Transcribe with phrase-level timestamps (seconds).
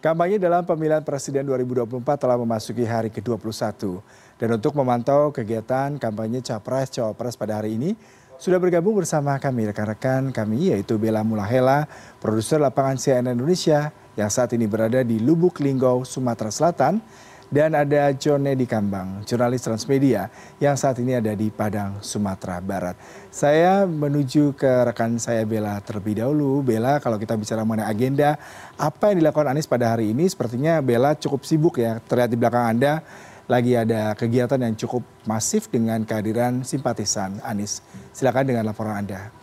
[0.00, 4.00] Kampanye dalam pemilihan presiden 2024 telah memasuki hari ke-21.
[4.40, 7.92] Dan untuk memantau kegiatan kampanye Capres-Cawapres pada hari ini,
[8.40, 11.84] sudah bergabung bersama kami rekan-rekan kami yaitu Bella Mulahela,
[12.16, 17.04] produser lapangan CNN Indonesia yang saat ini berada di Lubuk Linggau, Sumatera Selatan,
[17.50, 20.30] dan ada John Nedi Kambang, jurnalis Transmedia
[20.62, 22.94] yang saat ini ada di Padang, Sumatera Barat.
[23.34, 26.62] Saya menuju ke rekan saya Bella terlebih dahulu.
[26.62, 28.38] Bella, kalau kita bicara mengenai agenda,
[28.78, 30.30] apa yang dilakukan Anies pada hari ini?
[30.30, 33.02] Sepertinya Bella cukup sibuk ya, terlihat di belakang Anda
[33.50, 37.82] lagi ada kegiatan yang cukup masif dengan kehadiran simpatisan Anies.
[38.14, 39.39] Silakan dengan laporan Anda.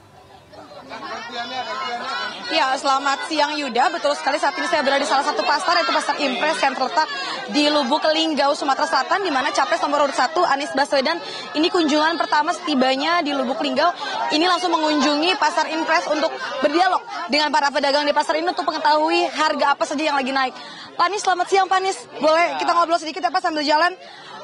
[2.58, 3.94] Ya, selamat siang Yuda.
[3.94, 7.06] Betul sekali saat ini saya berada di salah satu pasar, yaitu Pasar Impres yang terletak
[7.54, 11.22] di Lubuk Linggau, Sumatera Selatan, di mana capres nomor urut satu Anies Baswedan
[11.54, 13.94] ini kunjungan pertama setibanya di Lubuk Linggau.
[14.34, 16.34] Ini langsung mengunjungi Pasar Impres untuk
[16.66, 20.58] berdialog dengan para pedagang di pasar ini untuk mengetahui harga apa saja yang lagi naik.
[20.98, 22.10] Pak Anies, selamat siang Pak Anies.
[22.18, 23.94] Boleh kita ngobrol sedikit ya Pak sambil jalan?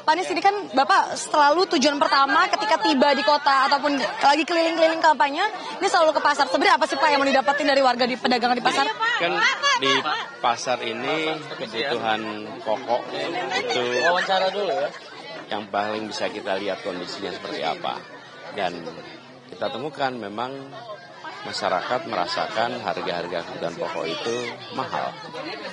[0.04, 5.00] Pak Anies ini kan Bapak selalu tujuan pertama ketika tiba di kota ataupun lagi keliling-keliling
[5.00, 5.40] kampanye,
[5.80, 6.44] ini selalu ke pasar.
[6.52, 8.84] Sebenarnya apa sih Pak yang mau didapatin dari warga di pedagang di pasar?
[8.92, 9.32] Kan
[9.80, 9.92] di
[10.44, 12.20] pasar ini kebutuhan
[12.60, 13.02] pokok
[13.64, 14.92] itu wawancara dulu ya.
[15.48, 17.96] Yang paling bisa kita lihat kondisinya seperti apa.
[18.52, 18.84] Dan
[19.48, 20.52] kita temukan memang
[21.44, 24.36] masyarakat merasakan harga-harga kebutuhan pokok itu
[24.72, 25.12] mahal.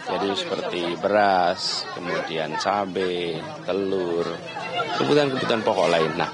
[0.08, 4.28] Jadi seperti beras, kemudian cabai, telur,
[5.00, 6.11] kebutuhan-kebutuhan pokok lain.
[6.19, 6.31] Nah,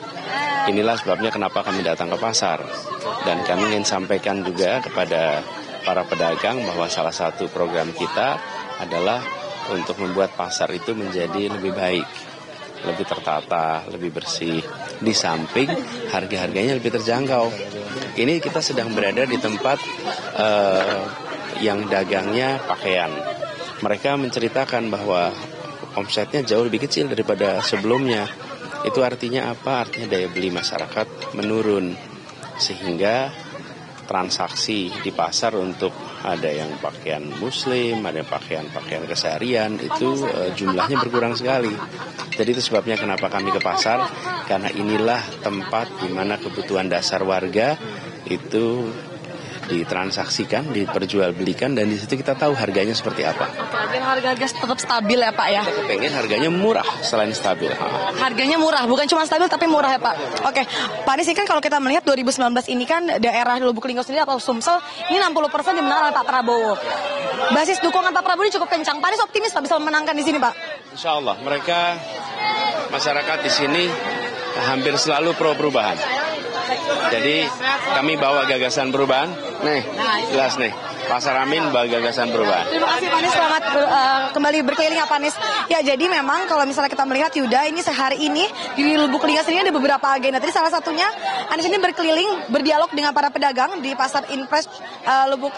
[0.66, 2.60] inilah sebabnya kenapa kami datang ke pasar.
[3.24, 5.46] Dan kami ingin sampaikan juga kepada
[5.86, 8.36] para pedagang bahwa salah satu program kita
[8.82, 9.22] adalah
[9.72, 12.08] untuk membuat pasar itu menjadi lebih baik
[12.88, 14.64] lebih tertata, lebih bersih.
[14.98, 15.68] Di samping
[16.10, 17.52] harga-harganya lebih terjangkau.
[18.18, 19.78] Ini kita sedang berada di tempat
[20.40, 21.02] uh,
[21.60, 23.12] yang dagangnya pakaian.
[23.84, 25.30] Mereka menceritakan bahwa
[26.00, 28.26] omsetnya jauh lebih kecil daripada sebelumnya.
[28.88, 29.86] Itu artinya apa?
[29.86, 31.94] Artinya daya beli masyarakat menurun.
[32.58, 33.30] Sehingga
[34.08, 40.98] transaksi di pasar untuk ada yang pakaian muslim, ada yang pakaian-pakaian keseharian itu uh, jumlahnya
[41.02, 41.74] berkurang sekali.
[42.34, 44.06] Jadi itu sebabnya kenapa kami ke pasar
[44.46, 47.78] karena inilah tempat di mana kebutuhan dasar warga
[48.28, 48.90] itu
[49.68, 53.52] ditransaksikan, diperjualbelikan dan di situ kita tahu harganya seperti apa.
[53.88, 55.64] Oke, harga gas tetap stabil ya Pak ya?
[55.68, 57.70] Kita pengen harganya murah selain stabil.
[58.18, 60.16] Harganya murah, bukan cuma stabil tapi murah ya Pak.
[60.48, 60.64] Oke,
[61.04, 64.80] Pak Anies kan kalau kita melihat 2019 ini kan daerah Lubuk Linggau sendiri atau Sumsel
[65.12, 66.74] ini 60% dimenang oleh Pak Prabowo.
[67.52, 69.04] Basis dukungan Pak Prabowo ini cukup kencang.
[69.04, 70.54] Pak Anies optimis Pak bisa memenangkan di sini Pak?
[70.96, 72.00] Insya Allah mereka
[72.90, 73.84] masyarakat di sini
[74.66, 75.98] hampir selalu pro perubahan.
[77.08, 77.48] Jadi
[77.96, 79.30] kami bawa gagasan perubahan.
[79.64, 79.82] Nih,
[80.34, 80.74] jelas nih.
[81.08, 82.68] Pasar Amin gagasan perubahan.
[82.68, 85.36] Terima kasih Pak Anies, selamat uh, kembali berkeliling ya Pak Anies.
[85.72, 88.44] Ya jadi memang kalau misalnya kita melihat Yuda ini sehari ini
[88.76, 90.44] di Lubuk Linggau sendiri ada beberapa agenda.
[90.44, 91.08] Tadi salah satunya
[91.48, 94.68] Anies ini berkeliling berdialog dengan para pedagang di Pasar Impres
[95.08, 95.56] uh, Lubuk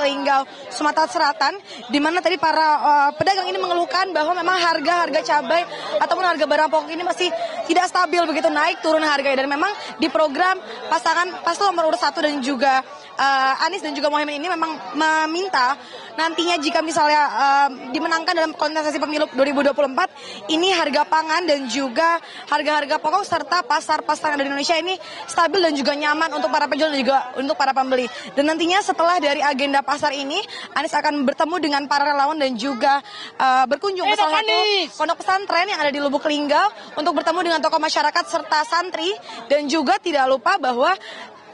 [0.70, 1.58] Sumatera Selatan
[1.90, 5.66] di mana tadi para uh, pedagang ini mengeluhkan bahwa memang harga-harga cabai
[5.98, 7.34] ataupun harga barang pokok ini masih
[7.66, 10.62] tidak stabil begitu naik turun harganya dan memang di program
[10.94, 12.86] pasangan paslon nomor urut satu dan juga
[13.20, 15.76] uh, Anies dan juga Mohaimin ini memang meminta
[16.16, 23.00] nantinya jika misalnya uh, dimenangkan dalam kontestasi pemilu 2024 ini harga pangan dan juga harga-harga
[23.00, 24.96] pokok serta pasar pasar di Indonesia ini
[25.28, 28.08] stabil dan juga nyaman untuk para penjual dan juga untuk para pembeli.
[28.34, 30.40] Dan nantinya setelah dari agenda pasar ini
[30.76, 33.04] Anies akan bertemu dengan para relawan dan juga
[33.36, 34.58] uh, berkunjung ke salah satu
[34.96, 39.12] pondok pesantren yang ada di Lubuk Linggau untuk bertemu dengan tokoh masyarakat serta santri
[39.52, 40.94] dan juga tidak lupa bahwa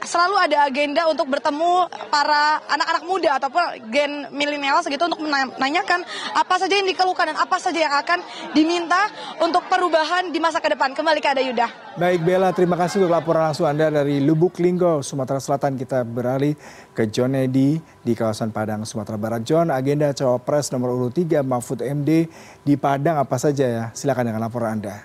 [0.06, 6.54] selalu ada agenda untuk bertemu para anak-anak muda ataupun gen milenial segitu untuk menanyakan apa
[6.56, 8.22] saja yang dikeluhkan dan apa saja yang akan
[8.54, 9.10] diminta
[9.42, 10.94] untuk perubahan di masa ke depan.
[10.94, 11.66] Kembali ke Ada Yuda.
[11.98, 15.74] Baik Bella, terima kasih untuk laporan langsung Anda dari Lubuk Linggo, Sumatera Selatan.
[15.74, 16.54] Kita beralih
[16.94, 19.42] ke John Edi di kawasan Padang, Sumatera Barat.
[19.42, 22.30] John, agenda Cawapres nomor urut 3 Mahfud MD
[22.62, 23.84] di Padang apa saja ya?
[23.90, 25.02] Silakan dengan laporan Anda.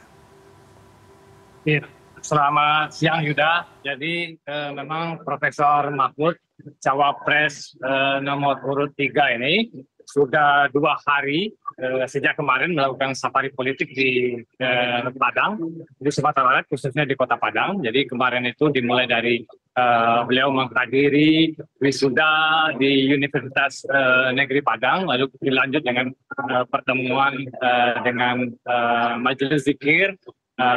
[1.65, 2.00] Iya.
[2.21, 3.81] Selamat siang Yuda.
[3.81, 6.37] Jadi eh, memang Profesor Mahfud
[6.77, 9.73] cawapres eh, nomor urut tiga ini
[10.05, 11.49] sudah dua hari
[11.81, 15.65] eh, sejak kemarin melakukan safari politik di eh, Padang,
[15.97, 17.81] di Sumatera Barat khususnya di Kota Padang.
[17.81, 19.41] Jadi kemarin itu dimulai dari
[19.77, 27.33] uh, beliau menghadiri wisuda di Universitas uh, Negeri Padang, lalu dilanjut dengan uh, pertemuan
[27.65, 30.15] uh, dengan uh, Majelis Zikir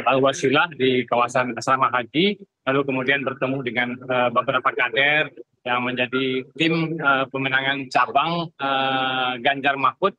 [0.06, 5.32] Al-Wasilah di kawasan asrama haji, lalu kemudian bertemu dengan uh, beberapa kader
[5.64, 10.12] yang menjadi tim uh, pemenangan cabang uh, Ganjar Mahfud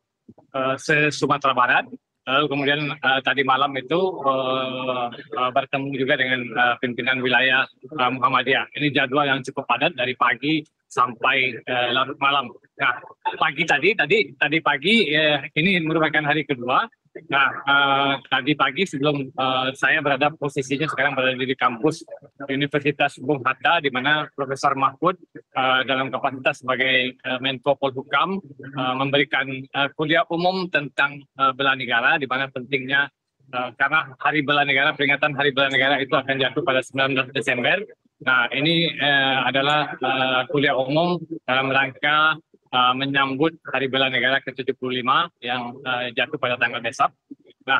[0.53, 1.85] uh, se Sumatera Barat.
[2.25, 7.69] Lalu kemudian uh, tadi malam itu uh, uh, bertemu juga dengan uh, pimpinan wilayah
[8.01, 8.65] uh, Muhammadiyah.
[8.81, 12.49] Ini jadwal yang cukup padat dari pagi sampai uh, larut malam.
[12.81, 12.97] Nah,
[13.37, 16.89] pagi tadi, tadi, tadi pagi uh, ini merupakan hari kedua
[17.31, 22.03] Nah, uh, tadi pagi sebelum uh, saya berada posisinya sekarang berada di kampus
[22.51, 25.15] Universitas Bung Hatta, di mana Profesor Mahfud
[25.55, 28.43] uh, dalam kapasitas sebagai uh, Menko Polhukam
[28.75, 33.07] uh, memberikan uh, kuliah umum tentang uh, bela negara, di mana pentingnya
[33.55, 37.79] uh, karena Hari Bela Negara, peringatan Hari Bela Negara itu akan jatuh pada 19 Desember.
[38.27, 42.39] Nah, ini uh, adalah uh, kuliah umum dalam rangka
[42.75, 45.07] uh, menyambut Hari Bela Negara ke-75
[45.39, 47.15] yang uh, jatuh pada tanggal besok.
[47.63, 47.79] Nah,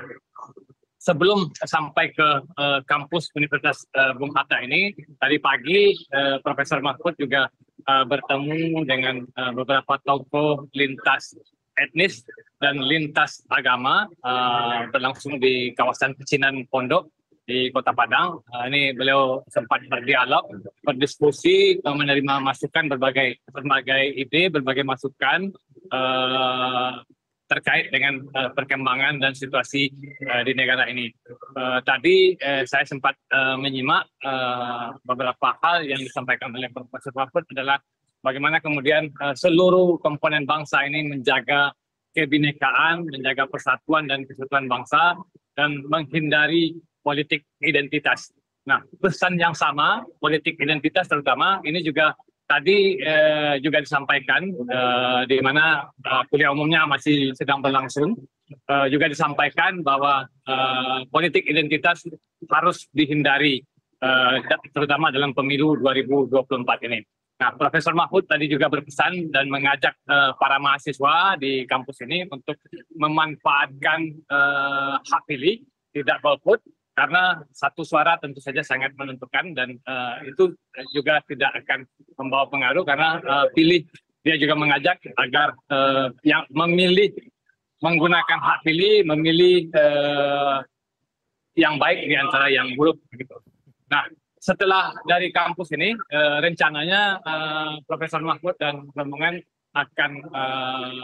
[0.95, 7.19] sebelum sampai ke uh, kampus Universitas uh, Bung Hatta ini, tadi pagi uh, Profesor Mahfud
[7.19, 7.51] juga
[7.91, 11.35] uh, bertemu dengan uh, beberapa tokoh lintas
[11.75, 12.23] etnis
[12.63, 17.11] dan lintas agama uh, berlangsung di kawasan Pecinan Pondok
[17.45, 18.41] di Kota Padang.
[18.49, 20.49] Uh, ini beliau sempat berdialog,
[20.81, 25.53] berdiskusi, uh, menerima masukan berbagai berbagai ide, berbagai masukan
[25.93, 27.05] uh,
[27.45, 28.25] terkait dengan
[28.57, 31.13] perkembangan dan situasi di negara ini.
[31.85, 32.33] Tadi
[32.65, 33.13] saya sempat
[33.61, 34.09] menyimak
[35.05, 37.77] beberapa hal yang disampaikan oleh Profesor Mahfud adalah
[38.25, 41.69] bagaimana kemudian uh, seluruh komponen bangsa ini menjaga
[42.17, 45.13] kebinekaan, menjaga persatuan dan kesatuan bangsa
[45.53, 46.73] dan menghindari
[47.05, 48.33] politik identitas.
[48.65, 52.17] Nah, pesan yang sama, politik identitas terutama, ini juga
[52.49, 58.17] tadi eh, juga disampaikan eh, di mana eh, kuliah umumnya masih sedang berlangsung.
[58.49, 62.01] Eh, juga disampaikan bahwa eh, politik identitas
[62.49, 63.61] harus dihindari,
[64.01, 64.35] eh,
[64.73, 67.05] terutama dalam pemilu 2024 ini.
[67.35, 72.55] Nah, Profesor Mahfud tadi juga berpesan dan mengajak uh, para mahasiswa di kampus ini untuk
[72.95, 73.99] memanfaatkan
[74.31, 75.59] uh, hak pilih,
[75.91, 76.63] tidak golput,
[76.95, 80.55] karena satu suara tentu saja sangat menentukan dan uh, itu
[80.95, 81.83] juga tidak akan
[82.15, 83.83] membawa pengaruh karena uh, pilih
[84.23, 87.11] dia juga mengajak agar uh, yang memilih
[87.83, 90.63] menggunakan hak pilih memilih uh,
[91.59, 93.35] yang baik di antara yang buruk gitu.
[93.91, 94.07] Nah,
[94.39, 99.43] setelah dari kampus ini uh, rencananya uh, Profesor Mahfud dan rombongan
[99.75, 101.03] akan uh,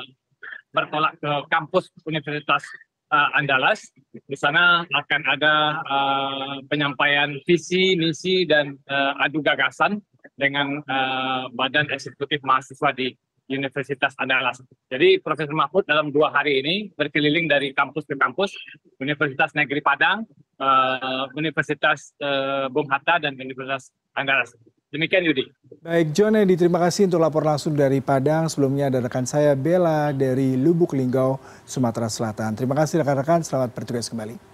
[0.72, 2.64] bertolak ke kampus Universitas
[3.12, 3.84] uh, Andalas.
[4.12, 5.54] Di sana akan ada
[5.86, 10.00] uh, penyampaian visi, misi, dan uh, adu gagasan
[10.40, 13.14] dengan uh, Badan Eksekutif Mahasiswa di
[13.52, 14.64] Universitas Andalas.
[14.88, 18.56] Jadi Profesor Mahfud dalam dua hari ini berkeliling dari kampus ke kampus,
[19.04, 20.24] Universitas Negeri Padang,
[20.64, 24.56] uh, Universitas uh, Bung Hatta, dan Universitas Andalas.
[24.92, 25.48] Demikian Yudi.
[25.80, 28.52] Baik John Edi, terima kasih untuk lapor langsung dari Padang.
[28.52, 32.60] Sebelumnya ada rekan saya Bella dari Lubuk Linggau, Sumatera Selatan.
[32.60, 34.51] Terima kasih rekan-rekan, selamat bertugas kembali.